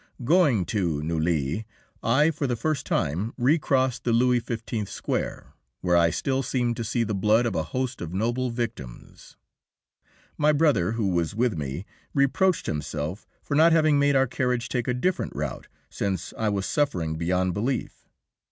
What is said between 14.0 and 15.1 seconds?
our carriage take a